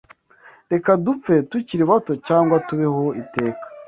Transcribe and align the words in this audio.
Reka 0.71 0.91
dupfe 1.05 1.33
tukiri 1.49 1.83
bato 1.91 2.11
cyangwa 2.27 2.55
tubeho 2.67 3.03
iteka 3.21 3.63